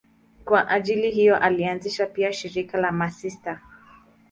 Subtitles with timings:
[0.45, 3.61] Kwa ajili hiyo alianzisha pia shirika la masista.